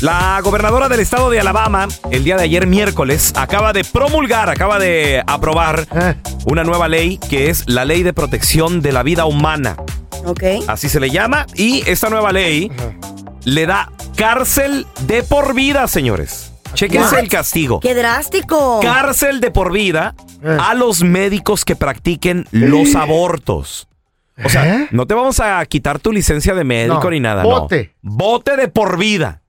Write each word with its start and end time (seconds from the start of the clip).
La 0.00 0.40
gobernadora 0.42 0.88
del 0.88 1.00
estado 1.00 1.28
de 1.28 1.40
Alabama, 1.40 1.86
el 2.10 2.24
día 2.24 2.36
de 2.36 2.44
ayer 2.44 2.66
miércoles, 2.66 3.32
acaba 3.36 3.72
de 3.74 3.84
promulgar, 3.84 4.48
acaba 4.48 4.78
de 4.78 5.22
aprobar 5.26 5.86
Eh, 5.94 6.14
una 6.46 6.64
nueva 6.64 6.88
ley 6.88 7.18
que 7.18 7.50
es 7.50 7.64
la 7.68 7.84
ley 7.84 8.02
de 8.02 8.14
protección 8.14 8.80
de 8.80 8.92
la 8.92 9.02
vida 9.02 9.26
humana. 9.26 9.76
Ok. 10.24 10.42
Así 10.68 10.88
se 10.88 11.00
le 11.00 11.10
llama. 11.10 11.46
Y 11.54 11.82
esta 11.86 12.08
nueva 12.08 12.32
ley 12.32 12.70
le 13.44 13.66
da 13.66 13.92
cárcel 14.16 14.86
de 15.02 15.22
por 15.22 15.54
vida, 15.54 15.86
señores. 15.86 16.52
Chequense 16.72 17.20
el 17.20 17.28
castigo. 17.28 17.80
¡Qué 17.80 17.94
drástico! 17.94 18.80
Cárcel 18.82 19.40
de 19.40 19.50
por 19.50 19.70
vida 19.72 20.14
Eh. 20.42 20.56
a 20.58 20.72
los 20.72 21.02
médicos 21.02 21.66
que 21.66 21.76
practiquen 21.76 22.46
los 22.52 22.94
abortos. 22.94 23.86
O 24.42 24.48
sea, 24.48 24.66
¿Eh? 24.76 24.88
no 24.92 25.06
te 25.06 25.12
vamos 25.12 25.38
a 25.40 25.62
quitar 25.66 25.98
tu 25.98 26.12
licencia 26.12 26.54
de 26.54 26.64
médico 26.64 27.00
No, 27.04 27.10
ni 27.10 27.20
nada. 27.20 27.42
bote. 27.42 27.92
No. 28.00 28.12
Bote 28.14 28.56
de 28.56 28.68
por 28.68 28.96
vida. 28.96 29.39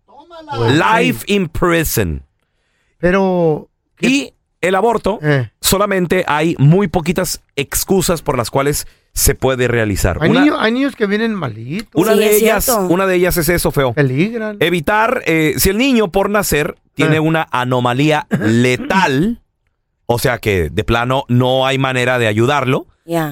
Life 0.69 1.25
in 1.27 1.47
prison. 1.49 2.23
Pero. 2.97 3.69
¿qué- 3.95 4.07
Y 4.07 4.33
el 4.61 4.75
aborto, 4.75 5.19
eh, 5.21 5.49
solamente 5.59 6.23
hay 6.27 6.55
muy 6.59 6.87
poquitas 6.87 7.41
excusas 7.55 8.21
por 8.21 8.37
las 8.37 8.49
cuales 8.51 8.85
se 9.13 9.35
puede 9.35 9.67
realizar. 9.67 10.17
hay, 10.21 10.29
Una, 10.29 10.41
niños, 10.41 10.57
hay 10.59 10.71
niños 10.71 10.95
que 10.95 11.05
vienen 11.05 11.33
malitos, 11.33 11.89
una 12.01 12.13
Sí, 12.13 12.19
de 12.19 12.35
ellas, 12.37 12.65
cierto. 12.65 12.87
una 12.87 13.05
de 13.07 13.15
ellas 13.15 13.35
es 13.37 13.49
eso, 13.49 13.71
feo. 13.71 13.93
peligran. 13.93 14.57
Evitar, 14.59 15.21
eh, 15.25 15.55
si 15.57 15.69
el 15.69 15.77
niño 15.77 16.09
por 16.11 16.29
nacer 16.29 16.75
tiene 16.93 17.17
Eh. 17.17 17.19
una 17.19 17.47
anomalía 17.51 18.27
letal, 18.39 19.41
o 20.05 20.19
sea 20.19 20.37
que 20.37 20.69
de 20.69 20.83
plano 20.83 21.25
no 21.27 21.65
hay 21.65 21.77
manera 21.77 22.19
de 22.19 22.27
ayudarlo, 22.27 22.87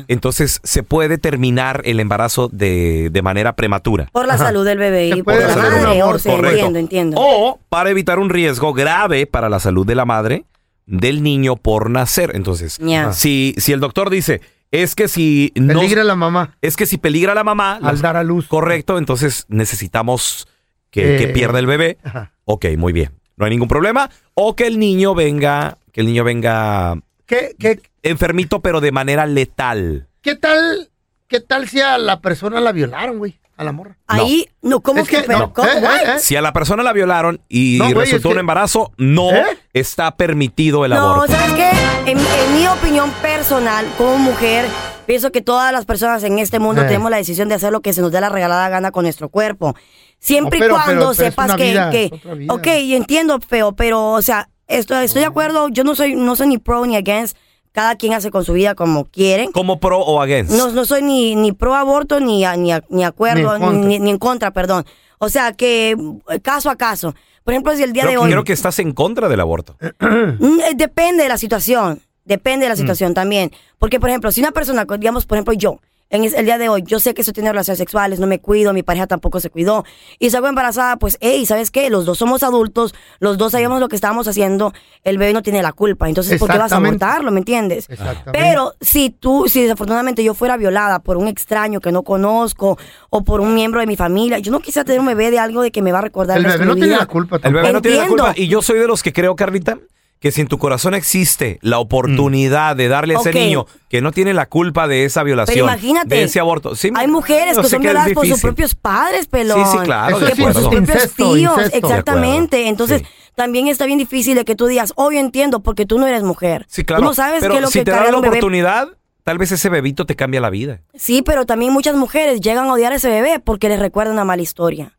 Entonces 0.08 0.60
se 0.64 0.84
puede 0.84 1.18
terminar 1.18 1.82
el 1.86 2.00
embarazo 2.00 2.50
de, 2.52 3.10
de 3.12 3.22
manera 3.22 3.56
prematura. 3.56 4.08
Por 4.12 4.28
la 4.28 4.34
Ajá. 4.34 4.46
salud 4.46 4.66
del 4.66 4.78
bebé 4.78 5.08
y 5.10 5.24
por 5.24 5.36
la 5.40 5.56
madre. 5.56 6.02
aborto, 6.02 6.16
O 6.16 6.20
sea, 6.20 6.50
entiendo, 6.52 6.80
entiendo. 6.80 7.18
O 7.20 7.60
para 7.70 7.90
evitar 7.90 8.20
un 8.20 8.30
riesgo 8.30 8.74
grave 8.74 9.26
para 9.28 9.50
la 9.50 9.60
salud 9.60 9.86
de 9.86 9.96
la 9.96 10.06
madre, 10.06 10.46
del 10.86 11.22
niño 11.24 11.56
por 11.56 11.90
nacer. 11.90 12.32
Entonces, 12.36 12.80
si, 13.14 13.54
si 13.58 13.72
el 13.74 13.80
doctor 13.80 14.10
dice, 14.10 14.42
es 14.72 14.96
que 14.96 15.08
si 15.08 15.52
no... 15.56 15.80
Peligra 15.80 16.04
la 16.04 16.16
mamá 16.16 16.56
Es 16.62 16.76
que 16.76 16.86
si 16.86 16.98
peligra 16.98 17.34
la 17.36 17.44
mamá, 17.44 17.80
al 17.82 18.02
dar 18.02 18.18
a 18.18 18.24
luz. 18.24 18.48
correcto, 18.48 18.98
entonces 18.98 19.46
necesitamos 19.50 20.48
que, 20.90 21.02
que 21.18 21.24
Eh. 21.26 21.28
pierda 21.28 21.60
el 21.60 21.68
bebé. 21.68 21.98
Ajá. 22.04 22.32
Ok, 22.46 22.66
muy 22.78 22.92
bien. 22.94 23.12
No 23.38 23.46
hay 23.46 23.52
ningún 23.52 23.68
problema. 23.68 24.10
O 24.34 24.56
que 24.56 24.66
el 24.68 24.80
niño 24.80 25.14
venga, 25.16 25.78
que 25.92 26.02
el 26.02 26.08
niño 26.08 26.24
venga 26.24 26.98
¿Qué, 27.30 27.56
qué, 27.60 27.80
enfermito, 28.04 28.60
pero 28.62 28.82
de 28.82 28.92
manera 28.92 29.26
letal. 29.26 30.08
qué 30.22 30.36
tal, 30.36 30.90
qué 31.28 31.40
tal 31.40 31.70
si 31.70 31.80
a 31.80 31.98
la 31.98 32.20
persona 32.22 32.60
la 32.60 32.72
violaron, 32.72 33.20
güey? 33.20 33.40
A 33.56 33.64
la 33.64 33.72
morra. 33.72 33.98
Ahí, 34.08 34.48
no, 34.62 34.80
¿cómo 34.80 35.02
Es 35.02 35.08
que? 35.10 35.18
que, 35.18 35.24
pero 35.24 35.40
no, 35.40 35.54
¿cómo? 35.54 35.68
eh, 35.68 35.80
What? 35.82 35.96
eh, 35.98 36.04
eh. 36.16 36.20
Si 36.20 36.36
a 36.36 36.42
la 36.42 36.54
persona 36.54 36.82
la 36.82 36.92
violaron 36.94 37.42
y 37.50 37.78
No, 37.78 37.84
güey, 37.86 37.94
resultó 38.06 38.30
es 38.30 38.32
un 38.32 38.34
que- 38.34 38.40
embarazo, 38.40 38.92
no 38.98 39.32
¿Eh? 39.32 39.44
está 39.74 40.16
permitido 40.16 40.86
el 40.86 40.92
No, 40.92 40.98
aborto. 41.12 41.34
¿sabes 41.34 41.54
qué? 41.54 41.70
En, 42.12 42.18
en 42.18 42.54
mi 42.58 42.66
opinión 42.68 43.12
personal, 43.22 43.86
como 43.98 44.18
mujer, 44.18 44.66
pienso 45.06 45.32
que 45.32 45.42
todas 45.42 45.72
las 45.74 45.86
personas 45.86 46.24
en 46.24 46.40
este 46.40 46.58
mundo 46.60 46.82
Eh. 46.82 46.86
tenemos 46.86 47.12
la 47.12 47.18
decisión 47.18 47.48
de 47.50 47.56
hacer 47.56 47.72
lo 47.74 47.82
que 47.82 47.94
se 47.94 48.02
nos 48.02 48.12
dé 48.14 48.22
la 48.22 48.30
regalada 48.30 48.70
gana 48.70 48.92
con 48.92 49.04
nuestro 49.04 49.30
cuerpo. 49.30 49.76
Siempre 50.20 50.60
No, 50.60 50.66
pero- 50.66 50.76
y 50.76 50.78
cuando 50.78 50.92
pero- 50.92 51.00
pero 51.00 51.12
es 51.12 51.18
sepas 51.18 51.46
una 51.48 51.56
que, 51.58 51.64
vida, 51.70 51.90
que- 51.92 52.06
es 52.06 52.12
otra 52.14 52.34
vida. 52.36 52.54
ok, 52.54 52.68
y 52.82 52.96
entiendo, 52.96 53.40
feo, 53.46 53.74
pero, 53.76 54.12
o 54.14 54.22
sea, 54.22 54.50
esto, 54.70 54.98
estoy 54.98 55.22
de 55.22 55.28
acuerdo, 55.28 55.68
yo 55.68 55.84
no 55.84 55.96
soy, 55.96 56.16
no 56.16 56.36
soy 56.38 56.48
ni 56.48 56.58
pro 56.58 56.86
ni 56.86 56.96
against, 56.96 57.36
cada 57.74 57.96
quien 57.96 58.14
hace 58.14 58.32
con 58.32 58.46
su 58.46 58.54
vida 58.54 58.74
como 58.76 59.06
quieren. 59.06 59.52
Como 59.52 59.80
pro 59.80 60.00
o 60.00 60.22
against. 60.22 60.52
No, 60.54 60.72
no 60.72 60.86
soy 60.86 61.02
ni, 61.02 61.36
ni 61.36 61.52
pro 61.52 61.76
aborto 61.76 62.20
ni, 62.20 62.46
a- 62.46 62.56
ni, 62.56 62.72
a- 62.72 62.84
ni 62.90 63.04
acuerdo, 63.04 63.50
Ni 63.50 63.56
en 63.56 63.62
contra. 63.72 63.88
ni, 63.90 64.00
ni 64.00 64.10
en 64.12 64.18
contra, 64.18 64.52
perdón. 64.52 64.86
O 65.20 65.28
sea, 65.30 65.52
que 65.54 65.96
caso 66.42 66.70
a 66.70 66.76
caso. 66.78 67.14
Por 67.44 67.54
ejemplo, 67.54 67.76
si 67.76 67.84
el 67.84 67.94
día 67.94 68.04
creo, 68.04 68.12
de 68.22 68.26
hoy... 68.26 68.32
creo 68.32 68.44
que 68.44 68.54
estás 68.54 68.80
en 68.80 68.94
contra 68.94 69.28
del 69.28 69.40
aborto. 69.42 69.76
Mm, 70.00 70.60
Depende 70.76 71.24
de 71.24 71.30
la 71.30 71.38
situación. 71.38 72.02
Depende 72.26 72.60
Mm. 72.60 72.68
de 72.68 72.70
la 72.70 72.76
situación 72.76 73.14
también. 73.14 73.52
Porque, 73.80 74.00
por 74.00 74.10
ejemplo, 74.10 74.32
si 74.32 74.40
una 74.42 74.52
persona, 74.52 74.86
digamos, 74.98 75.26
por 75.26 75.38
ejemplo, 75.38 75.54
yo, 75.54 75.80
en 76.12 76.24
el 76.24 76.46
día 76.46 76.58
de 76.58 76.70
hoy, 76.70 76.84
yo 76.86 77.00
sé 77.00 77.14
que 77.14 77.22
eso 77.22 77.32
tiene 77.34 77.50
relaciones 77.52 77.78
sexuales, 77.78 78.20
no 78.20 78.26
me 78.28 78.40
cuido, 78.40 78.74
mi 78.74 78.82
pareja 78.84 79.06
tampoco 79.08 79.40
se 79.40 79.50
cuidó, 79.50 79.86
y 80.18 80.30
salgo 80.32 80.48
embarazada, 80.48 80.98
pues, 80.98 81.18
hey, 81.22 81.46
¿sabes 81.46 81.70
qué? 81.72 81.90
Los 81.90 82.06
dos 82.06 82.18
somos 82.18 82.42
adultos, 82.44 82.96
los 83.20 83.38
dos 83.38 83.52
sabíamos 83.52 83.80
lo 83.80 83.90
que 83.90 83.96
estábamos 83.96 84.28
haciendo, 84.28 84.74
el 85.04 85.18
bebé 85.18 85.34
no 85.34 85.44
tiene 85.44 85.62
la 85.62 85.72
culpa. 85.72 86.10
Entonces, 86.10 86.40
¿por 86.40 86.50
qué 86.50 86.58
vas 86.58 86.72
a 86.72 86.78
abortarlo? 86.78 87.32
¿Me 87.32 87.40
entiendes? 87.40 87.88
Exactamente. 87.90 88.32
Pero 88.32 88.74
si 88.82 89.12
tú, 89.12 89.46
si 89.48 89.62
desafortunadamente 89.62 90.24
yo 90.24 90.34
fuera 90.34 90.58
violada 90.58 91.00
por 91.00 91.18
un 91.18 91.28
extraño 91.28 91.80
que 91.80 91.92
no 91.92 92.04
conozco 92.04 92.78
o 93.10 93.24
por 93.24 93.40
un 93.42 93.54
miembro 93.54 93.80
de 93.80 93.86
mi 93.88 93.96
familia, 93.96 94.40
yo 94.40 94.52
no 94.52 94.60
quisiera 94.62 94.86
tener 94.86 95.00
un 95.02 95.06
bebé 95.08 95.30
de 95.32 95.40
algo 95.40 95.62
de 95.62 95.72
que 95.72 95.82
me 95.82 95.92
va 95.92 96.00
a 96.00 96.02
recordar 96.02 96.38
El 96.38 96.46
bebé 96.46 96.66
no 96.66 96.76
tiene 96.76 96.98
la 96.98 97.06
culpa 97.06 97.36
El 97.36 97.42
tampoco. 97.44 97.62
bebé 97.62 97.74
no 97.74 97.82
tiene 97.82 97.98
la 97.98 98.04
Entiendo. 98.04 98.24
culpa. 98.26 98.40
Y 98.42 98.48
yo 98.48 98.62
soy 98.62 98.80
de 98.80 98.88
los 98.88 99.04
que 99.04 99.14
creo, 99.14 99.36
Carlita, 99.36 99.78
que 100.20 100.32
si 100.32 100.42
en 100.42 100.48
tu 100.48 100.58
corazón 100.58 100.94
existe 100.96 101.60
la 101.62 101.80
oportunidad 101.80 102.76
de 102.76 102.90
darle 102.90 103.16
a 103.16 103.20
ese 103.20 103.32
niño 103.34 103.66
que 103.88 104.02
no 104.02 104.12
tiene 104.12 104.34
la 104.34 104.48
culpa 104.48 104.88
de 104.88 105.06
esa 105.06 105.24
violación, 105.24 105.66
Pero 105.66 105.66
imagínate, 105.66 106.16
de 106.16 106.24
ese 106.24 106.40
aborto. 106.40 106.76
Sí, 106.76 106.92
hay 106.94 107.08
mujeres 107.08 107.56
yo 107.56 107.62
que 107.62 107.70
son 107.70 107.80
es 107.80 107.84
violadas 107.84 108.12
por 108.12 108.28
sus 108.28 108.42
propios 108.42 108.76
padres, 108.76 109.28
pelón. 109.28 109.66
Sí, 109.66 109.78
sí, 109.78 109.84
claro, 109.86 110.20
que 110.20 110.36
por 110.36 110.54
sus 110.54 110.68
propios 110.68 110.82
incesto, 110.82 111.34
tíos, 111.34 111.58
incesto. 111.58 111.78
exactamente. 111.78 112.68
Entonces, 112.68 113.02
sí. 113.02 113.08
también 113.36 113.68
está 113.70 113.86
bien 113.86 113.98
difícil 113.98 114.36
de 114.36 114.44
que 114.44 114.56
tú 114.56 114.68
digas, 114.68 114.92
obvio 114.96 115.22
entiendo, 115.22 115.62
porque 115.62 115.86
tú 115.86 115.98
no 115.98 116.06
eres 116.06 116.24
mujer. 116.24 116.66
Sí, 116.68 116.84
claro. 116.84 117.02
Tú 117.04 117.08
no 117.08 117.14
sabes 117.14 117.40
pero 117.40 117.54
qué 117.54 117.58
es 117.60 117.62
lo 117.62 117.70
si 117.70 117.80
que 117.80 117.86
te 117.86 117.92
da 117.92 118.04
la 118.04 118.12
bebé. 118.12 118.28
oportunidad, 118.28 118.90
tal 119.24 119.38
vez 119.38 119.54
ese 119.54 119.70
bebito 119.70 120.06
te 120.06 120.18
cambia 120.18 120.42
la 120.42 120.50
vida. 120.50 120.82
Sí, 120.96 121.22
pero 121.22 121.46
también 121.46 121.72
muchas 121.72 121.96
mujeres 121.96 122.42
llegan 122.42 122.66
a 122.66 122.74
odiar 122.74 122.92
a 122.92 122.96
ese 122.96 123.10
bebé 123.10 123.40
porque 123.40 123.70
les 123.70 123.80
recuerda 123.80 124.12
una 124.12 124.26
mala 124.26 124.42
historia. 124.42 124.99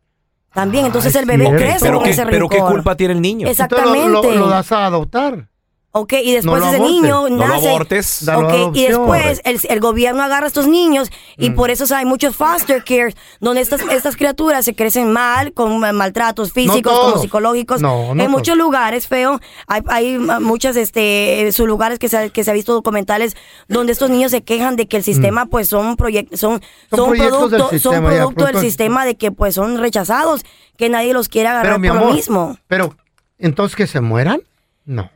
También, 0.53 0.85
entonces 0.85 1.15
Ay, 1.15 1.21
el 1.21 1.25
bebé 1.27 1.45
cierto. 1.45 1.63
crece 1.63 1.85
Pero, 1.85 1.97
con 1.97 2.03
qué, 2.03 2.09
ese 2.11 2.25
pero 2.25 2.49
qué 2.49 2.59
culpa 2.59 2.95
tiene 2.97 3.13
el 3.13 3.21
niño. 3.21 3.47
Exacto. 3.47 3.77
Entonces 3.77 4.03
lo- 4.03 4.09
lo, 4.09 4.17
Exactamente. 4.19 4.39
lo 4.39 4.49
das 4.49 4.71
a 4.71 4.85
adoptar. 4.85 5.47
Ok, 5.93 6.13
y 6.23 6.31
después 6.31 6.61
No 6.61 6.67
ese 6.69 6.77
abortes. 6.77 6.89
niño 7.01 7.29
No 7.29 7.47
lo 7.47 7.47
nace. 7.49 7.67
abortes. 7.69 8.23
Dalo 8.25 8.47
a 8.47 8.47
Ok, 8.47 8.53
y 8.53 8.85
adopción. 8.85 8.87
después 8.87 9.41
el, 9.43 9.59
el 9.67 9.79
gobierno 9.81 10.23
agarra 10.23 10.45
a 10.45 10.47
estos 10.47 10.67
niños 10.67 11.11
y 11.37 11.49
Mm. 11.49 11.55
por 11.55 11.69
eso 11.69 11.83
o 11.83 11.87
sea, 11.87 11.97
hay 11.97 12.05
muchos 12.05 12.33
foster 12.37 12.81
care 12.85 13.13
donde 13.41 13.59
estas, 13.59 13.81
estas 13.81 14.15
criaturas 14.15 14.63
se 14.63 14.73
crecen 14.73 15.11
mal, 15.11 15.51
con 15.51 15.77
ma- 15.81 15.91
maltratos 15.91 16.53
físicos, 16.53 16.81
como 16.93 17.09
todos. 17.11 17.21
psicológicos. 17.23 17.81
No, 17.81 18.15
no 18.15 18.23
en 18.23 18.31
muchos 18.31 18.55
lugares, 18.57 19.07
feo, 19.07 19.41
hay, 19.67 19.81
hay 19.89 20.17
muchas 20.17 20.77
este, 20.77 21.49
sus 21.51 21.67
lugares 21.67 21.99
que 21.99 22.07
se, 22.07 22.29
que 22.29 22.45
se 22.45 22.51
ha 22.51 22.53
visto 22.53 22.71
documentales 22.71 23.35
donde 23.67 23.91
estos 23.91 24.09
niños 24.09 24.31
se 24.31 24.43
quejan 24.43 24.77
de 24.77 24.87
que 24.87 24.95
el 24.95 25.03
sistema 25.03 25.47
pues 25.47 25.67
son 25.67 25.97
proyectos, 25.97 26.39
son, 26.39 26.61
Son 26.89 26.99
son, 26.99 27.11
del 27.17 27.27
producto, 27.27 27.57
son 27.57 27.69
sistema, 27.69 28.11
ya, 28.11 28.17
producto 28.19 28.45
del 28.45 28.53
del- 28.55 28.63
sistema 28.63 29.03
de 29.05 29.15
que 29.15 29.31
pues 29.33 29.55
son 29.55 29.77
rechazados, 29.77 30.43
que 30.77 30.87
nadie 30.87 31.11
los 31.13 31.27
quiere 31.27 31.49
agarrar 31.49 31.81
Pero 31.81 31.93
por 31.93 31.97
amor, 31.97 32.09
lo 32.11 32.15
mismo. 32.15 32.57
pero 32.67 32.95
entonces 33.39 33.75
que 33.75 33.87
se 33.87 33.99
mueran? 33.99 34.41
No. 34.85 35.09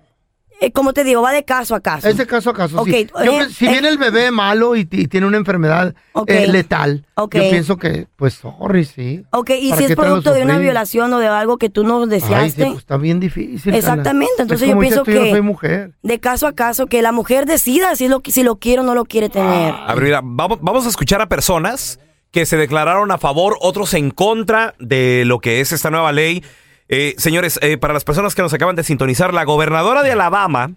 Eh, 0.61 0.71
como 0.71 0.93
te 0.93 1.03
digo, 1.03 1.21
va 1.21 1.31
de 1.31 1.43
caso 1.43 1.75
a 1.75 1.81
caso. 1.81 2.07
Es 2.07 2.17
de 2.17 2.25
caso 2.25 2.49
a 2.49 2.53
caso. 2.53 2.81
Ok, 2.81 2.87
sí. 2.87 3.07
Yo 3.25 3.41
eh, 3.41 3.49
si 3.49 3.65
eh. 3.65 3.71
viene 3.71 3.89
el 3.89 3.97
bebé 3.97 4.31
malo 4.31 4.75
y, 4.75 4.85
tiene 4.85 5.27
una 5.27 5.37
enfermedad 5.37 5.93
eh, 6.27 6.47
letal, 6.47 7.05
yo 7.17 7.27
pienso 7.27 7.77
que, 7.77 8.07
pues, 8.15 8.35
sorry, 8.35 8.85
sí. 8.85 9.23
Ok, 9.31 9.51
y 9.59 9.69
¿Para 9.69 9.81
si 9.81 9.87
es 9.91 9.95
producto 9.95 10.33
de 10.33 10.43
una 10.43 10.57
violación 10.57 11.11
o 11.13 11.19
de 11.19 11.27
algo 11.27 11.57
que 11.57 11.69
tú 11.69 11.83
no 11.83 11.99
Ay, 11.99 12.05
sí, 12.05 12.09
deseaste, 12.09 12.65
pues, 12.67 12.77
está 12.77 12.97
bien 12.97 13.19
difícil. 13.19 13.73
Exactamente, 13.73 14.33
entonces 14.39 14.67
Es 14.67 14.73
yo 14.73 14.79
pienso 14.79 15.03
tú, 15.03 15.11
yo 15.11 15.19
que- 15.19 15.25
no 15.25 15.31
soy 15.31 15.41
mujer. 15.41 15.91
de 16.01 16.19
caso 16.19 16.47
a 16.47 16.53
caso, 16.53 16.87
que 16.87 17.01
la 17.01 17.11
mujer 17.11 17.45
decida 17.45 17.95
si 17.95 18.07
lo, 18.07 18.21
si 18.25 18.43
lo 18.43 18.55
quiere 18.57 18.81
o 18.81 18.83
no 18.85 18.95
lo 18.95 19.05
quiere 19.05 19.29
tener. 19.29 19.73
A 19.73 19.93
ver, 19.93 20.03
mira, 20.03 20.21
vamos, 20.23 20.59
vamos 20.61 20.85
a 20.85 20.89
escuchar 20.89 21.21
a 21.21 21.27
personas 21.27 21.99
que 22.31 22.45
se 22.45 22.57
declararon 22.57 23.11
a 23.11 23.17
favor, 23.17 23.57
otros 23.61 23.93
en 23.93 24.11
contra 24.11 24.75
de 24.79 25.23
lo 25.25 25.39
que 25.39 25.61
es 25.61 25.71
esta 25.71 25.89
nueva 25.89 26.11
ley. 26.11 26.43
Eh, 26.89 27.15
señores, 27.17 27.59
eh, 27.61 27.77
para 27.77 27.93
las 27.93 28.03
personas 28.03 28.35
que 28.35 28.41
nos 28.41 28.53
acaban 28.53 28.75
de 28.75 28.83
sintonizar, 28.83 29.33
la 29.33 29.43
gobernadora 29.43 30.03
de 30.03 30.11
Alabama, 30.11 30.71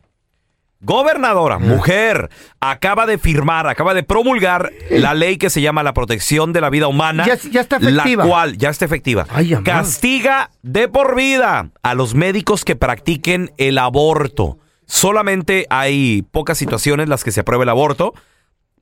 gobernadora, 0.81 1.59
mujer, 1.59 2.31
acaba 2.61 3.05
de 3.07 3.19
firmar, 3.19 3.67
acaba 3.67 3.95
de 3.95 4.05
promulgar 4.05 4.71
la 4.91 5.13
ley 5.15 5.37
que 5.37 5.51
se 5.51 5.61
llama 5.61 5.83
la 5.83 5.93
protección 5.93 6.53
de 6.53 6.61
la 6.61 6.71
vida 6.71 6.87
humana. 6.87 7.27
Ya- 7.27 7.37
ya 7.51 7.61
está 7.63 7.77
efectiva. 7.79 8.25
La 8.25 8.29
cual 8.31 8.57
ya 8.57 8.71
está 8.71 8.85
efectiva. 8.85 9.27
Ay. 9.31 9.57
Castiga 9.65 10.51
de 10.63 10.89
por 10.89 11.17
vida 11.17 11.71
a 11.83 11.95
los 11.95 12.15
médicos 12.15 12.65
que 12.65 12.77
practiquen 12.77 13.53
el 13.59 13.77
aborto. 13.79 14.59
Solamente 14.87 15.67
hay 15.69 16.23
pocas 16.31 16.57
situaciones 16.57 17.05
en 17.05 17.11
las 17.11 17.25
que 17.25 17.33
se 17.33 17.41
aprueba 17.41 17.65
el 17.65 17.69
aborto 17.71 18.15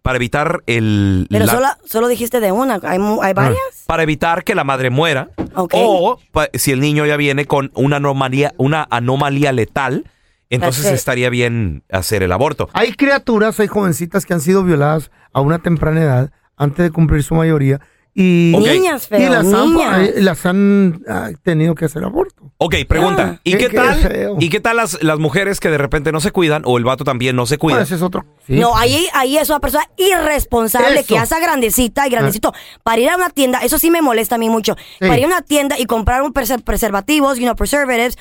para 0.06 0.16
evitar 0.18 0.62
el 0.66 1.26
Pero 1.28 1.46
la- 1.46 1.52
solo, 1.52 1.66
solo 1.84 2.06
dijiste 2.06 2.38
de 2.38 2.52
una, 2.52 2.78
¿hay, 2.84 3.00
mu- 3.00 3.20
hay 3.22 3.32
varias? 3.34 3.58
para 3.88 4.04
evitar 4.04 4.44
que 4.44 4.54
la 4.54 4.62
madre 4.62 4.88
muera 4.88 5.30
Ok. 5.56 5.74
o 5.76 6.20
pa- 6.30 6.46
si 6.54 6.70
el 6.70 6.78
niño 6.78 7.04
ya 7.06 7.16
viene 7.16 7.44
con 7.46 7.72
una 7.74 7.96
anomalía 7.96 8.54
una 8.56 8.86
anomalía 8.88 9.50
letal 9.50 10.04
entonces 10.48 10.86
estaría 10.86 11.28
bien 11.28 11.82
hacer 11.90 12.22
el 12.22 12.30
aborto 12.30 12.68
Hay 12.72 12.92
criaturas, 12.92 13.58
hay 13.58 13.66
jovencitas 13.66 14.24
que 14.26 14.32
han 14.34 14.40
sido 14.40 14.62
violadas 14.62 15.10
a 15.32 15.40
una 15.40 15.58
temprana 15.58 16.00
edad, 16.02 16.30
antes 16.56 16.84
de 16.84 16.92
cumplir 16.92 17.24
su 17.24 17.34
mayoría, 17.34 17.80
y. 18.16 18.52
Niñas, 18.58 19.06
feo, 19.08 19.20
y 19.20 19.24
las 19.30 19.46
han, 19.52 19.72
niñas. 19.74 20.08
eh, 20.08 20.14
las 20.22 20.46
han 20.46 21.02
ah, 21.08 21.30
tenido 21.42 21.74
que 21.74 21.84
hacer 21.84 22.02
aborto. 22.02 22.50
Ok, 22.58 22.74
pregunta. 22.88 23.34
Ah. 23.36 23.40
¿Y 23.44 23.56
Qué- 23.58 23.68
tal? 23.68 23.94
feo. 24.00 24.36
¿Y 24.40 24.48
qué 24.48 24.58
tal 24.60 24.78
las, 24.78 25.02
las 25.02 25.18
mujeres 25.18 25.60
que 25.60 25.68
de 25.68 25.76
repente 25.78 26.10
no 26.12 26.20
se 26.20 26.30
cuidan 26.30 26.62
o 26.64 26.78
el 26.78 26.84
vato 26.84 27.04
también 27.04 27.36
no 27.36 27.44
se 27.46 27.56
Ah, 27.56 27.58
cuida? 27.58 27.82
ese 27.82 27.94
es 27.96 28.02
otro. 28.02 28.24
sí. 28.46 28.54
No, 28.54 28.74
ahí, 28.76 29.06
ahí 29.12 29.36
es 29.36 29.50
una 29.50 29.60
persona 29.60 29.84
irresponsable 29.98 31.00
Eso. 31.00 31.08
que 31.14 31.18
hace 31.18 31.38
grandecita 31.40 32.06
y 32.06 32.10
grandecito 32.10 32.52
para 32.82 33.00
ir 33.00 33.10
a 33.10 33.16
una 33.16 33.30
tienda. 33.30 33.60
Eso 33.60 33.78
sí 33.78 33.90
me 33.90 34.00
molesta 34.02 34.36
a 34.36 34.38
mí 34.38 34.48
mucho. 34.48 34.74
Sí. 34.98 35.06
Para 35.06 35.18
ir 35.18 35.24
a 35.24 35.28
una 35.28 35.42
tienda 35.42 35.78
y 35.78 35.84
comprar 35.86 36.22
un 36.22 36.32
preser- 36.32 36.62
preservativos, 36.64 37.38
you 37.38 37.44
know, 37.44 37.54
preservatives. 37.54 38.16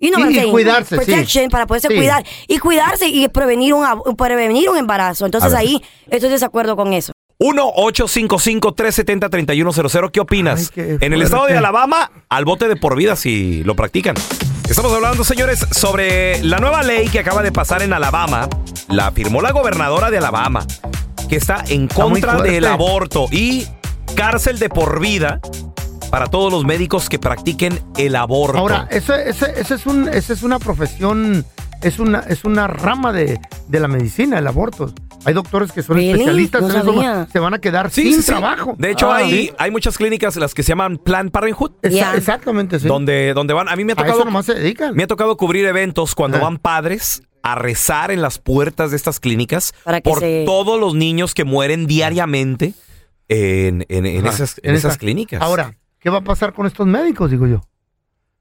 You 0.00 0.10
know 0.10 0.28
Y- 0.28 0.50
cuidarse, 0.50 0.96
sí. 0.98 1.04
Protection 1.04 1.48
para 1.50 1.66
poderse 1.66 1.88
Sí. 1.88 1.94
cuidar 1.94 2.24
y 2.48 2.58
cuidarse 2.58 3.08
y 3.08 3.28
prevenir 3.28 3.74
un, 3.74 3.84
prevenir 4.16 4.68
un 4.68 4.76
embarazo. 4.76 5.24
Entonces 5.24 5.54
ahí 5.54 5.82
estoy 6.10 6.28
de 6.28 6.34
desacuerdo 6.34 6.76
con 6.76 6.92
eso. 6.92 7.12
1-855-370-3100. 7.38 10.10
¿Qué 10.10 10.20
opinas? 10.20 10.60
Ay, 10.60 10.68
qué 10.74 10.98
en 11.00 11.12
el 11.12 11.22
estado 11.22 11.46
de 11.46 11.56
Alabama, 11.56 12.10
al 12.28 12.44
bote 12.44 12.68
de 12.68 12.76
por 12.76 12.96
vida 12.96 13.16
si 13.16 13.64
lo 13.64 13.74
practican. 13.74 14.14
Estamos 14.68 14.92
hablando, 14.92 15.24
señores, 15.24 15.66
sobre 15.72 16.42
la 16.42 16.58
nueva 16.58 16.82
ley 16.82 17.08
que 17.08 17.18
acaba 17.18 17.42
de 17.42 17.52
pasar 17.52 17.82
en 17.82 17.92
Alabama. 17.92 18.48
La 18.88 19.10
firmó 19.12 19.42
la 19.42 19.52
gobernadora 19.52 20.10
de 20.10 20.18
Alabama, 20.18 20.66
que 21.28 21.36
está 21.36 21.64
en 21.68 21.88
contra 21.88 22.40
del 22.40 22.64
aborto 22.64 23.26
y 23.30 23.66
cárcel 24.14 24.58
de 24.58 24.68
por 24.68 25.00
vida 25.00 25.40
para 26.10 26.28
todos 26.28 26.52
los 26.52 26.64
médicos 26.64 27.08
que 27.08 27.18
practiquen 27.18 27.80
el 27.96 28.16
aborto. 28.16 28.58
Ahora, 28.58 28.88
ese, 28.90 29.28
ese, 29.28 29.52
ese 29.56 29.74
es 29.74 29.86
un, 29.86 30.08
esa 30.08 30.32
es 30.32 30.42
una 30.42 30.58
profesión, 30.58 31.44
es 31.82 31.98
una, 31.98 32.20
es 32.20 32.44
una 32.44 32.68
rama 32.68 33.12
de, 33.12 33.40
de 33.68 33.80
la 33.80 33.88
medicina, 33.88 34.38
el 34.38 34.46
aborto. 34.46 34.92
Hay 35.24 35.34
doctores 35.34 35.72
que 35.72 35.82
son 35.82 35.96
Really? 35.96 36.12
especialistas 36.12 36.62
No 36.62 36.70
en 36.70 36.76
eso, 36.76 36.92
sabía. 36.94 37.26
se 37.32 37.38
van 37.38 37.54
a 37.54 37.58
quedar 37.58 37.90
Sí, 37.90 38.12
sin 38.12 38.22
sí, 38.22 38.26
trabajo. 38.32 38.74
De 38.78 38.90
hecho, 38.90 39.10
Ah, 39.12 39.16
hay, 39.16 39.30
¿sí? 39.30 39.50
hay 39.58 39.70
muchas 39.70 39.96
clínicas, 39.96 40.36
las 40.36 40.54
que 40.54 40.62
se 40.62 40.68
llaman 40.70 40.98
Plan 40.98 41.30
Parenthood, 41.30 41.72
Esa- 41.82 41.94
Ya. 41.96 42.14
Exactamente, 42.14 42.78
sí. 42.80 42.86
donde, 42.88 43.32
donde 43.34 43.54
van. 43.54 43.68
A 43.68 43.76
mí 43.76 43.84
me 43.84 43.92
ha 43.92 43.94
a 43.94 43.96
tocado 43.96 44.16
eso 44.18 44.24
nomás 44.24 44.46
se 44.46 44.54
dedican. 44.54 44.94
Me 44.94 45.04
ha 45.04 45.06
tocado 45.06 45.36
cubrir 45.36 45.64
eventos 45.66 46.14
cuando 46.14 46.36
Ajá. 46.38 46.44
van 46.44 46.58
padres 46.58 47.22
a 47.42 47.54
rezar 47.54 48.10
en 48.10 48.22
las 48.22 48.38
puertas 48.38 48.90
de 48.90 48.96
estas 48.96 49.20
clínicas 49.20 49.74
Para 49.84 50.00
que 50.00 50.08
por 50.10 50.20
se- 50.20 50.44
todos 50.46 50.80
los 50.80 50.94
niños 50.94 51.34
que 51.34 51.44
mueren 51.44 51.86
diariamente 51.86 52.72
en, 53.28 53.84
en- 53.88 54.06
en 54.06 54.26
Ajá, 54.26 54.34
esas, 54.34 54.60
en 54.62 54.74
esa- 54.74 54.88
esas 54.88 54.98
clínicas. 54.98 55.40
Ahora, 55.42 55.74
¿qué 55.98 56.10
va 56.10 56.18
a 56.18 56.24
pasar 56.24 56.52
con 56.52 56.66
estos 56.66 56.86
médicos, 56.86 57.30
digo 57.30 57.46
yo? 57.46 57.60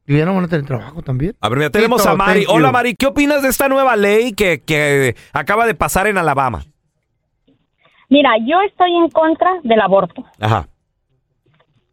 Y 0.06 0.18
ya 0.18 0.26
no 0.26 0.36
van 0.36 0.44
a 0.44 0.48
tener 0.50 0.66
trabajo 0.66 1.02
también. 1.02 1.34
A 1.40 1.48
ver, 1.48 1.58
mira, 1.60 1.70
tenemos 1.70 2.02
Tito, 2.02 2.12
a 2.12 2.16
Mari. 2.18 2.46
Hola, 2.50 2.74
Mari. 2.74 2.94
¿Qué 2.96 3.06
opinas 3.06 3.42
de 3.42 3.48
esta 3.48 3.70
nueva 3.70 3.96
ley 3.96 4.34
que, 4.34 4.62
que 4.62 5.16
acaba 5.32 5.66
de 5.66 5.76
pasar 5.76 6.08
en 6.08 6.18
Alabama? 6.18 6.66
Mira, 8.10 8.32
yo 8.46 8.60
estoy 8.62 8.96
en 8.96 9.10
contra 9.10 9.60
del 9.64 9.80
aborto. 9.82 10.24
Ajá. 10.40 10.68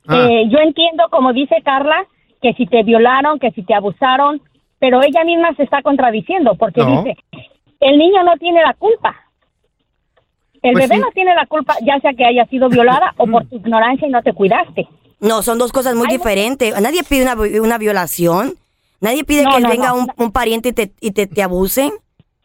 Ah, 0.08 0.26
Eh, 0.28 0.48
yo 0.48 0.58
entiendo, 0.58 1.04
como 1.10 1.32
dice 1.32 1.56
Carla, 1.64 2.04
que 2.42 2.52
si 2.54 2.66
te 2.66 2.82
violaron, 2.82 3.38
que 3.38 3.50
si 3.52 3.62
te 3.62 3.74
abusaron, 3.74 4.40
pero 4.78 5.02
ella 5.02 5.24
misma 5.24 5.54
se 5.56 5.62
está 5.64 5.82
contradiciendo 5.82 6.54
porque 6.56 6.80
No. 6.82 7.02
dice, 7.02 7.16
el 7.80 7.98
niño 7.98 8.22
no 8.24 8.36
tiene 8.38 8.62
la 8.62 8.74
culpa. 8.74 9.14
El 10.62 10.72
Pues 10.72 10.88
bebé 10.88 10.96
sí. 10.96 11.00
no 11.06 11.10
tiene 11.12 11.34
la 11.34 11.46
culpa, 11.46 11.74
ya 11.82 11.98
sea 12.00 12.12
que 12.12 12.24
haya 12.24 12.44
sido 12.46 12.68
violada 12.68 13.14
o 13.16 13.26
por 13.26 13.46
tu 13.46 13.56
ignorancia 13.56 14.06
y 14.06 14.10
no 14.10 14.22
te 14.22 14.32
cuidaste. 14.34 14.88
No, 15.20 15.42
son 15.42 15.58
dos 15.58 15.72
cosas 15.72 15.94
muy 15.94 16.06
Ay, 16.10 16.16
diferentes. 16.16 16.78
Nadie 16.80 17.02
pide 17.02 17.22
una, 17.22 17.34
una 17.62 17.78
violación. 17.78 18.54
Nadie 19.00 19.24
pide 19.24 19.44
No, 19.44 19.52
que 19.56 19.60
no, 19.60 19.68
venga 19.70 19.88
no. 19.88 19.94
un, 19.96 20.06
un 20.18 20.32
pariente 20.32 20.70
y 20.70 20.72
te, 20.72 20.92
y 21.00 21.12
te, 21.12 21.26
te 21.26 21.42
abuse. 21.42 21.90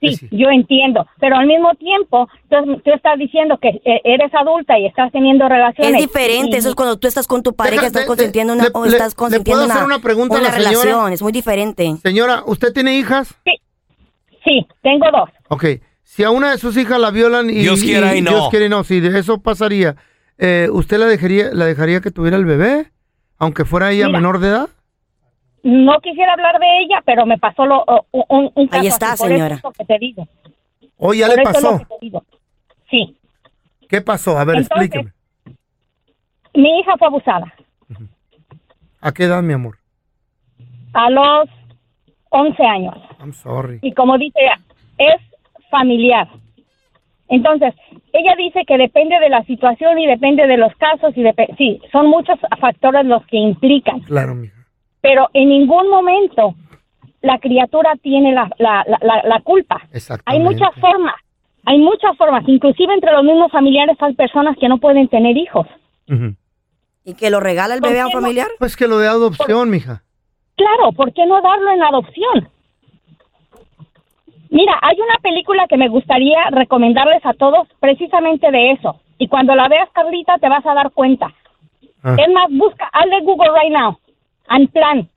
Sí, 0.10 0.16
sí. 0.16 0.28
yo 0.32 0.50
entiendo, 0.50 1.06
pero 1.20 1.36
al 1.38 1.48
mismo 1.48 1.74
tiempo 1.76 2.28
tú, 2.50 2.78
tú 2.84 2.92
estás 2.94 3.18
diciendo 3.18 3.58
que 3.62 3.70
eh, 3.86 4.02
eres 4.04 4.34
adulta 4.34 4.78
y 4.80 4.86
estás 4.86 5.12
teniendo 5.12 5.48
relaciones. 5.50 5.94
Es 5.96 6.02
diferente, 6.02 6.56
y- 6.56 6.60
eso 6.60 6.70
es 6.70 6.76
cuando 6.76 6.98
tú 6.98 7.08
estás 7.08 7.28
con 7.28 7.44
tu 7.44 7.54
pareja, 7.56 7.76
Deja- 7.84 7.88
estás 7.88 8.02
de- 8.04 8.08
consentiendo 8.08 8.54
de- 8.54 8.60
una, 8.60 8.68
le- 8.70 8.72
o 8.74 8.86
le- 8.86 8.92
estás 8.92 9.14
¿le 9.14 9.16
consentiendo 9.16 9.62
puedo 9.62 9.72
hacer 9.72 9.86
una, 9.86 9.96
una 9.96 10.02
pregunta 10.04 10.38
a 10.38 10.42
la 10.42 10.52
señora? 10.52 10.70
relación, 10.70 11.14
es 11.14 11.22
muy 11.22 11.32
diferente. 11.32 11.96
Señora, 12.04 12.44
¿usted 12.46 12.74
tiene 12.74 12.98
hijas? 12.98 13.36
Sí, 14.44 14.66
tengo 14.82 15.06
dos. 15.12 15.30
Ok. 15.50 15.66
Si 16.04 16.24
a 16.24 16.30
una 16.30 16.52
de 16.52 16.58
sus 16.58 16.78
hijas 16.78 17.00
la 17.00 17.12
violan 17.12 17.50
y... 17.50 17.56
Dios 17.56 17.82
quiera 17.82 18.16
y 18.16 18.22
no. 18.22 18.30
Dios 18.32 18.50
quiera 18.50 18.66
y 18.66 18.70
no. 18.70 18.84
Si 18.84 19.00
de 19.00 19.20
eso 19.20 19.40
pasaría, 19.42 19.96
eh, 20.38 20.70
¿usted 20.72 20.98
la 20.98 21.08
dejaría, 21.08 21.50
la 21.52 21.66
dejaría 21.66 22.00
que 22.00 22.12
tuviera 22.12 22.38
el 22.38 22.46
bebé? 22.46 22.92
Aunque 23.38 23.66
fuera 23.66 23.92
ella 23.92 24.06
Mira. 24.08 24.20
menor 24.20 24.40
de 24.40 24.48
edad. 24.50 24.70
No 25.68 26.00
quisiera 26.00 26.34
hablar 26.34 26.60
de 26.60 26.80
ella, 26.82 27.02
pero 27.06 27.26
me 27.26 27.38
pasó 27.40 27.66
lo, 27.66 27.84
o- 27.88 28.06
un, 28.30 28.52
un 28.54 28.68
caso 28.68 28.82
Ahí 28.82 28.88
está, 28.88 29.14
así, 29.14 29.24
por 29.24 29.32
señora. 29.32 29.56
Eso 29.56 29.58
es 29.58 29.64
lo 29.64 29.72
que 29.72 29.86
te 29.86 29.98
digo. 30.00 30.28
¿O 30.98 31.14
ya 31.14 31.26
Por 31.28 31.36
le 31.38 31.42
eso 31.42 31.52
es 31.52 31.64
lo 31.64 31.70
pasó? 31.72 31.80
que 31.80 31.86
te 31.86 31.96
digo. 32.02 32.24
Sí. 32.90 33.18
¿Qué 33.90 34.02
pasó? 34.02 34.38
A 34.38 34.46
ver, 34.46 34.58
Entonces- 34.58 34.86
explíqueme. 34.86 35.12
Mi 36.54 36.80
hija 36.80 36.96
fue 36.98 37.08
abusada 37.08 37.54
¿A 39.02 39.12
qué 39.12 39.24
edad, 39.24 39.42
mi 39.44 39.54
amor? 39.54 39.78
a 40.94 41.10
los 41.10 41.50
11 42.30 42.64
años. 42.64 42.96
I'm 43.20 43.34
sorry. 43.34 43.80
Y 43.82 43.92
como 43.94 44.18
dice 44.18 44.40
ella, 44.40 44.60
es 44.98 45.22
familiar. 45.70 46.30
Entonces, 47.28 47.74
ella 48.14 48.36
dice 48.38 48.64
que 48.66 48.78
depende 48.78 49.20
de 49.20 49.30
la 49.30 49.44
situación 49.46 49.98
y 50.00 50.06
depende 50.08 50.46
de 50.48 50.58
los 50.58 50.74
casos 50.76 51.12
y 51.18 51.24
depe- 51.24 51.54
sí, 51.58 51.82
son 51.92 52.08
muchos 52.08 52.40
factores 52.62 53.06
los 53.06 53.26
que 53.26 53.38
implican, 53.38 54.00
Claro, 54.02 54.36
mija. 54.36 54.65
Pero 55.06 55.30
en 55.36 55.50
ningún 55.50 55.88
momento 55.88 56.56
la 57.22 57.38
criatura 57.38 57.94
tiene 58.02 58.34
la, 58.34 58.50
la, 58.58 58.84
la, 58.88 59.40
culpa. 59.42 59.80
Hay 60.26 60.40
muchas 60.40 60.74
formas, 60.82 61.14
hay 61.64 61.78
muchas 61.78 62.18
formas, 62.18 62.44
inclusive 62.48 62.92
entre 62.92 63.12
los 63.12 63.24
mismos 63.24 63.52
familiares 63.52 63.98
hay 64.00 64.16
personas 64.16 64.58
que 64.60 64.68
no 64.68 64.80
pueden 64.80 65.08
tener 65.08 65.38
hijos. 65.38 65.68
¿Y 67.04 67.14
que 67.14 67.30
lo 67.30 67.40
regala 67.40 67.76
el 67.76 67.82
bebé 67.82 68.00
a 68.00 68.08
un 68.08 68.14
familiar? 68.14 68.48
Pues 68.58 68.76
que 68.76 68.88
lo 68.88 68.98
de 68.98 69.08
adopción, 69.08 69.70
mija. 69.70 70.02
Claro, 70.56 70.92
¿por 70.94 71.14
qué 71.14 71.28
no 71.28 71.40
darlo 71.40 71.70
en 71.72 71.84
adopción? 71.84 72.50
Mira, 74.50 74.80
hay 74.82 74.98
una 75.00 75.20
película 75.22 75.68
que 75.70 75.78
me 75.78 75.88
gustaría 75.88 76.50
recomendarles 76.50 77.24
a 77.28 77.34
todos 77.34 77.68
precisamente 77.80 78.50
de 78.50 78.72
eso. 78.72 79.00
Y 79.20 79.28
cuando 79.28 79.54
la 79.54 79.68
veas, 79.68 79.90
Carlita, 79.92 80.40
te 80.40 80.50
vas 80.50 80.66
a 80.66 80.74
dar 80.74 80.92
cuenta. 80.94 81.32
Ah. 82.02 82.16
Es 82.18 82.34
más, 82.34 82.48
busca, 82.50 82.90
hazle 82.92 83.20
Google 83.22 83.52
right 83.54 83.72
now. 83.72 84.00
Unplan. 84.50 85.10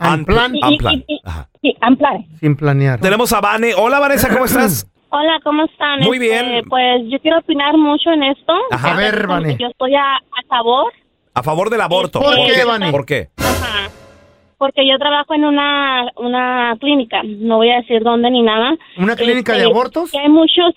En 0.00 0.24
plan, 0.24 0.54
Y- 0.56 0.60
y- 0.74 0.78
plan. 0.78 0.94
y- 0.94 1.04
y- 1.14 1.20
Ajá. 1.24 1.48
Sí, 1.60 1.76
Unplan. 1.86 2.26
sin 2.40 2.56
planear. 2.56 3.00
Tenemos 3.00 3.32
a 3.32 3.40
Vane. 3.40 3.72
Hola, 3.74 4.00
Vanessa, 4.00 4.28
¿cómo 4.32 4.46
estás? 4.46 4.86
Hola, 5.10 5.38
¿cómo 5.44 5.64
están? 5.64 6.00
Muy 6.00 6.16
Este, 6.16 6.28
bien. 6.28 6.64
Pues 6.68 7.02
yo 7.08 7.18
quiero 7.20 7.38
opinar 7.38 7.76
mucho 7.76 8.10
en 8.10 8.22
esto. 8.24 8.52
Ajá. 8.70 8.94
A 8.94 8.96
ver, 8.96 9.26
Vane. 9.26 9.56
Yo 9.60 9.66
estoy 9.68 9.94
a, 9.94 10.16
a 10.16 10.42
favor, 10.48 10.92
A 11.34 11.42
favor 11.42 11.70
del 11.70 11.80
aborto. 11.82 12.20
¿Por 12.20 12.34
qué, 12.34 12.64
Vane? 12.64 12.90
¿Por 12.90 13.04
qué? 13.06 13.28
ajá, 13.36 13.90
porque 14.58 14.86
yo 14.88 14.96
trabajo 14.98 15.34
en 15.34 15.44
una, 15.44 16.10
una 16.16 16.76
clínica, 16.80 17.20
no 17.24 17.56
voy 17.58 17.70
a 17.70 17.76
decir 17.76 18.02
dónde 18.02 18.30
ni 18.30 18.42
nada. 18.42 18.74
¿Una 18.96 19.14
clínica 19.16 19.52
de 19.52 19.58
Este, 19.58 19.70
abortos? 19.70 20.10
que 20.10 20.18
hay 20.18 20.28
muchos, 20.30 20.72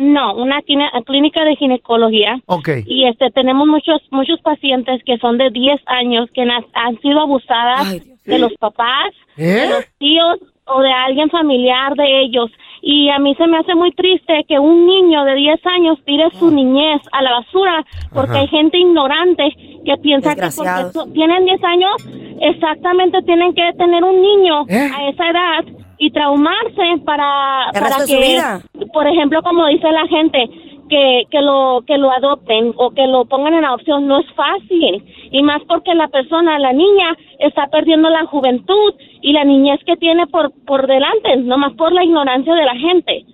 no, 0.00 0.34
una 0.34 0.60
clínica 0.62 1.44
de 1.44 1.56
ginecología. 1.56 2.40
Ok. 2.46 2.68
Y 2.86 3.06
este 3.06 3.30
tenemos 3.30 3.66
muchos 3.66 4.00
muchos 4.10 4.40
pacientes 4.40 5.02
que 5.04 5.18
son 5.18 5.38
de 5.38 5.50
10 5.50 5.80
años 5.86 6.28
que 6.34 6.42
han 6.42 7.00
sido 7.00 7.20
abusadas 7.20 7.86
Ay, 7.86 8.02
de 8.24 8.38
los 8.38 8.52
papás, 8.54 9.10
¿Eh? 9.36 9.44
de 9.44 9.68
los 9.68 9.86
tíos 9.98 10.38
o 10.66 10.80
de 10.80 10.92
alguien 10.92 11.28
familiar 11.30 11.94
de 11.94 12.22
ellos. 12.22 12.50
Y 12.82 13.10
a 13.10 13.18
mí 13.18 13.34
se 13.34 13.46
me 13.46 13.58
hace 13.58 13.74
muy 13.74 13.92
triste 13.92 14.44
que 14.48 14.58
un 14.58 14.86
niño 14.86 15.24
de 15.24 15.34
10 15.34 15.66
años 15.66 15.98
tire 16.06 16.30
su 16.38 16.50
niñez 16.50 17.02
a 17.12 17.22
la 17.22 17.32
basura 17.32 17.84
porque 18.14 18.30
Ajá. 18.30 18.40
hay 18.40 18.48
gente 18.48 18.78
ignorante 18.78 19.54
que 19.84 19.96
piensa 19.98 20.34
que 20.34 20.48
porque 20.56 21.12
tienen 21.12 21.44
10 21.44 21.64
años 21.64 21.92
exactamente 22.40 23.20
tienen 23.22 23.54
que 23.54 23.70
tener 23.76 24.02
un 24.02 24.22
niño 24.22 24.64
¿Eh? 24.68 24.90
a 24.94 25.08
esa 25.10 25.30
edad 25.30 25.64
y 26.00 26.10
traumarse 26.10 26.98
para, 27.04 27.70
para 27.72 28.04
que 28.06 28.86
por 28.92 29.06
ejemplo, 29.06 29.42
como 29.42 29.66
dice 29.66 29.86
la 29.92 30.06
gente, 30.08 30.48
que, 30.88 31.22
que 31.30 31.40
lo 31.40 31.84
que 31.86 31.98
lo 31.98 32.10
adopten 32.10 32.72
o 32.76 32.90
que 32.90 33.06
lo 33.06 33.24
pongan 33.26 33.54
en 33.54 33.64
adopción 33.64 34.08
no 34.08 34.18
es 34.18 34.26
fácil 34.34 35.04
y 35.30 35.42
más 35.42 35.60
porque 35.68 35.94
la 35.94 36.08
persona, 36.08 36.58
la 36.58 36.72
niña 36.72 37.14
está 37.38 37.68
perdiendo 37.68 38.08
la 38.10 38.24
juventud 38.26 38.94
y 39.22 39.32
la 39.32 39.44
niñez 39.44 39.78
que 39.86 39.96
tiene 39.96 40.26
por 40.26 40.50
por 40.66 40.86
delante, 40.88 41.36
nomás 41.36 41.74
por 41.74 41.92
la 41.92 42.02
ignorancia 42.02 42.54
de 42.54 42.64
la 42.64 42.74
gente. 42.74 43.24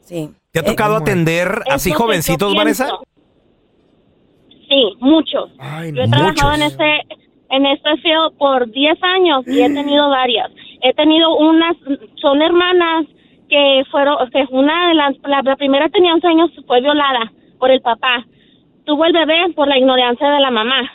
Sí. 0.00 0.30
¿Te 0.52 0.60
ha 0.60 0.62
Eh, 0.62 0.66
tocado 0.66 0.96
atender 0.96 1.48
así 1.70 1.90
jovencitos. 1.92 2.54
Vanessa? 2.54 2.88
Sí, 4.68 4.94
muchos. 5.00 5.50
Ay, 5.58 5.92
Yo 5.92 6.02
he 6.02 6.08
trabajado 6.08 6.54
en 6.54 6.62
este 6.62 7.00
en 7.50 7.66
este 7.66 7.96
field 8.02 8.36
por 8.38 8.70
10 8.70 8.98
años 9.02 9.44
y 9.48 9.60
he 9.62 9.68
tenido 9.72 10.08
varias. 10.08 10.50
He 10.82 10.94
tenido 10.94 11.36
unas, 11.36 11.76
son 12.16 12.42
hermanas 12.42 13.06
que 13.48 13.84
fueron, 13.90 14.16
que 14.30 14.46
una 14.50 14.88
de 14.88 14.94
las, 14.94 15.16
la, 15.24 15.42
la 15.42 15.56
primera 15.56 15.88
tenía 15.88 16.14
11 16.14 16.26
años, 16.26 16.50
fue 16.66 16.80
violada 16.80 17.32
por 17.58 17.70
el 17.70 17.80
papá. 17.80 18.24
Tuvo 18.84 19.04
el 19.04 19.12
bebé 19.12 19.52
por 19.54 19.68
la 19.68 19.78
ignorancia 19.78 20.30
de 20.30 20.40
la 20.40 20.50
mamá. 20.50 20.90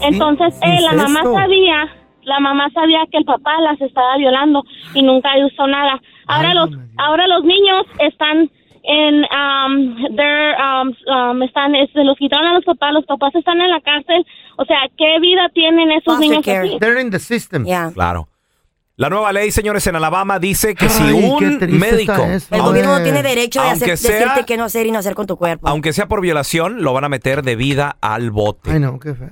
Entonces, 0.00 0.58
eh, 0.62 0.80
la 0.80 0.92
mamá 0.94 1.22
sabía, 1.22 1.88
la 2.22 2.40
mamá 2.40 2.70
sabía 2.70 3.04
que 3.10 3.18
el 3.18 3.24
papá 3.24 3.60
las 3.60 3.80
estaba 3.80 4.16
violando 4.16 4.64
y 4.94 5.02
nunca 5.02 5.30
hizo 5.38 5.66
nada. 5.66 6.00
Ahora 6.26 6.48
Ay, 6.48 6.54
los, 6.54 6.70
ahora 6.96 7.26
los 7.26 7.44
niños 7.44 7.84
están 7.98 8.50
en 8.84 9.24
um, 9.24 10.16
they're, 10.16 10.56
um, 10.56 10.94
um, 11.06 11.42
están, 11.42 11.72
se 11.92 12.04
los 12.04 12.16
quitaron 12.18 12.46
a 12.48 12.54
los 12.54 12.64
papás, 12.64 12.92
los 12.92 13.04
papás 13.04 13.34
están 13.34 13.60
en 13.60 13.70
la 13.70 13.80
cárcel. 13.80 14.26
O 14.56 14.64
sea, 14.64 14.78
¿qué 14.96 15.20
vida 15.20 15.48
tienen 15.54 15.90
esos 15.92 16.04
Foster 16.04 16.28
niños 16.28 16.44
care. 16.44 16.68
así? 16.68 16.78
They're 16.80 17.00
in 17.00 17.10
the 17.10 17.18
system. 17.18 17.64
Ya. 17.64 17.90
Claro. 17.92 18.28
La 18.96 19.08
nueva 19.08 19.32
ley, 19.32 19.50
señores, 19.50 19.86
en 19.86 19.96
Alabama 19.96 20.38
dice 20.38 20.74
que 20.74 20.88
si 20.90 21.02
Ay, 21.02 21.12
un 21.14 21.58
médico, 21.78 22.12
eso. 22.24 22.54
El 22.54 22.60
gobierno 22.60 22.98
no 22.98 23.02
tiene 23.02 23.22
derecho 23.22 23.62
de 23.62 23.68
hacer, 23.70 23.96
sea- 23.96 24.10
decirte 24.12 24.44
qué 24.46 24.58
no 24.58 24.64
hacer 24.64 24.86
y 24.86 24.92
no 24.92 24.98
hacer 24.98 25.14
con 25.14 25.26
tu 25.26 25.36
cuerpo. 25.38 25.66
aunque 25.66 25.94
sea 25.94 26.08
por 26.08 26.20
violación, 26.20 26.82
lo 26.82 26.92
van 26.92 27.04
a 27.04 27.08
meter 27.08 27.42
de 27.42 27.56
vida 27.56 27.96
al 28.02 28.30
bote. 28.30 28.70
Ay, 28.70 28.80
no, 28.80 29.00
qué 29.00 29.14
feo. 29.14 29.30